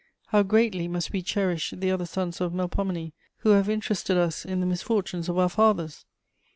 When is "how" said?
0.29-0.41